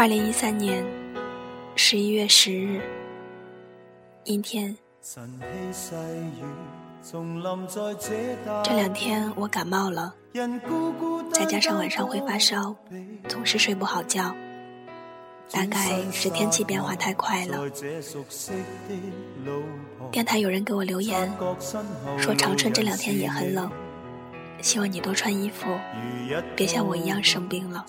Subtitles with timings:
[0.00, 0.82] 二零一三年
[1.76, 2.80] 十一月十日，
[4.24, 4.74] 阴天。
[8.64, 10.14] 这两天我感冒了，
[11.30, 12.74] 再加上晚上会发烧，
[13.28, 14.34] 总是睡不好觉。
[15.50, 17.58] 大概是天气变化太快了。
[20.10, 21.30] 电台有人给我留言，
[22.16, 23.70] 说长春这两天也很冷，
[24.60, 25.78] 希望你多穿衣服，
[26.54, 27.84] 别像我一样生病了。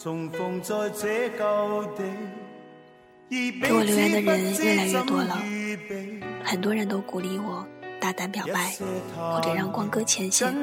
[3.62, 5.38] 给我留言的人越来越多了，
[6.44, 7.66] 很多人都鼓励我
[8.00, 8.74] 大胆表白，
[9.16, 10.54] 或者让光哥牵线。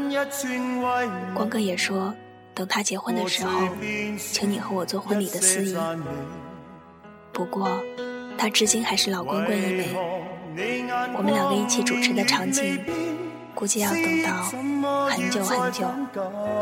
[1.34, 2.15] 光哥也说，
[2.54, 3.68] 等他结婚的时候，
[4.18, 5.77] 请你和我做婚礼的司仪。
[7.32, 7.82] 不过，
[8.37, 9.88] 他至今还是老光棍一枚。
[11.16, 12.79] 我们两个一起主持的场景，
[13.58, 14.44] 估计要等到
[15.08, 15.88] 很久很久、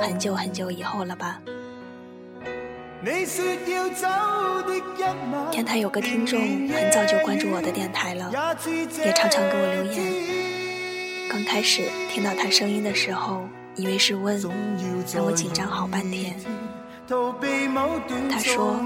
[0.01, 1.39] 很久很久以后了吧。
[5.51, 8.31] 电台有个听众很早就关注我的电台了，
[9.05, 11.29] 也常常给我留言。
[11.29, 14.41] 刚开始听到他声音的时候，以为是问，
[15.15, 16.35] 让我紧张好半天。
[18.31, 18.81] 他说：“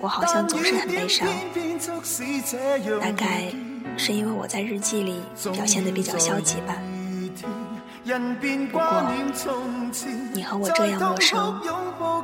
[0.00, 1.26] 我好像总是很悲伤，
[3.00, 3.44] 大概
[3.96, 5.22] 是因为我在日记里
[5.54, 6.76] 表现的比较消极吧。
[8.08, 8.82] 不过，
[10.32, 11.60] 你和我这样陌生，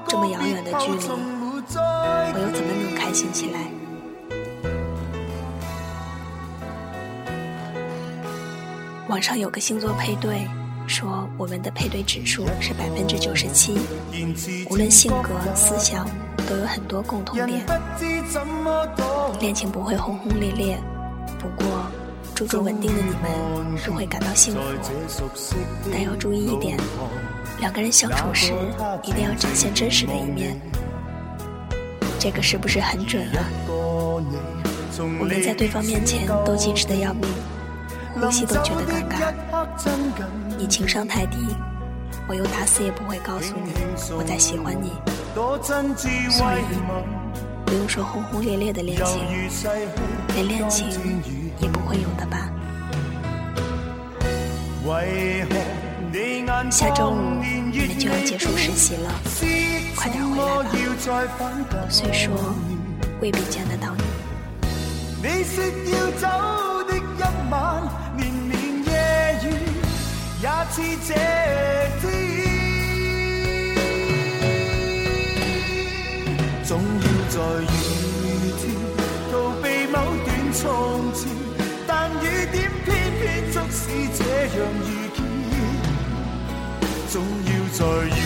[0.09, 3.61] 这么遥远的距离，我又怎么能开心起来？”
[9.09, 10.49] 网上有个星座配对。
[10.87, 13.79] 说我们的配对指数是百分之九十七，
[14.69, 16.07] 无论性格、思想
[16.47, 17.65] 都有很多共同点。
[19.41, 20.79] 恋情不会轰轰烈烈，
[21.39, 21.67] 不过
[22.35, 24.61] 注重稳定的你们是会感到幸福。
[25.93, 26.77] 但要注意一点，
[27.61, 28.53] 两个人相处时
[29.03, 30.61] 一定要展现真实的一面。
[32.19, 33.47] 这个是不是很准啊？
[34.99, 37.23] 我们在对方面前都矜持的要命。
[38.15, 39.35] 呼吸都觉得尴尬，
[40.57, 41.37] 你情商太低，
[42.29, 43.73] 我又打死也不会告诉你
[44.17, 44.93] 我在喜欢你，
[46.31, 46.63] 所以
[47.67, 49.21] 不用说轰轰烈烈的恋情，
[50.35, 50.87] 连恋情
[51.59, 51.81] 也不
[56.71, 59.21] 下周五你就要结束实习了，
[59.95, 61.41] 快点回来吧。
[61.89, 62.33] 虽说
[63.21, 64.03] 未必见得到你。
[65.23, 65.63] 也似
[71.07, 71.15] 这
[72.03, 72.11] 天，
[76.65, 77.65] 总要在雨
[78.59, 78.63] 天
[79.31, 79.33] 逃
[79.63, 79.95] 避某
[80.25, 80.61] 段从
[81.15, 81.21] 前，
[81.87, 82.23] 但雨
[82.53, 82.89] 点偏
[83.21, 83.23] 偏
[83.53, 83.81] 促使
[84.19, 84.21] 这
[84.59, 84.59] 样
[87.15, 88.24] 总要在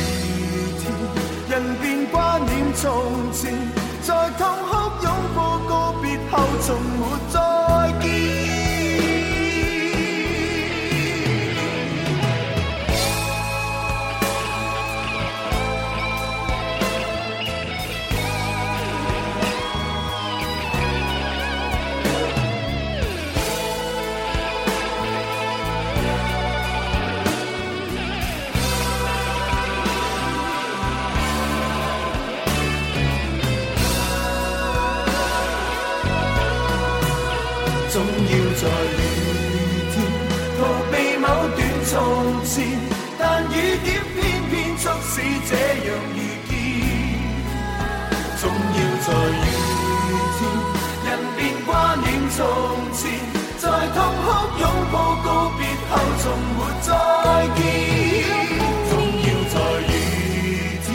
[37.98, 38.10] 总要
[38.54, 38.62] 在
[38.94, 39.02] 雨
[39.90, 39.94] 天
[40.56, 40.60] 逃
[40.92, 41.26] 避某
[41.56, 41.90] 段从
[42.44, 42.54] 前，
[43.18, 44.16] 但雨点偏
[44.48, 45.20] 偏促使
[45.50, 46.16] 这样遇
[46.48, 46.50] 见。
[48.38, 49.50] 总要在雨
[50.38, 50.40] 天，
[51.06, 52.38] 人便挂念从
[52.94, 53.02] 前，
[53.58, 54.26] 在痛哭
[54.60, 54.94] 拥抱
[55.24, 55.28] 告
[55.58, 55.60] 别
[55.90, 55.92] 后，
[56.22, 56.88] 从没再
[57.56, 57.60] 见。
[58.90, 58.92] 总
[59.26, 59.56] 要在
[59.90, 59.90] 雨
[60.86, 60.88] 天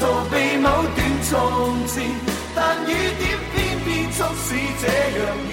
[0.00, 0.66] 逃避某
[0.96, 0.98] 段
[1.28, 1.30] 从
[1.88, 1.94] 前，
[2.54, 3.22] 但雨点
[3.52, 5.52] 偏偏促使这样遇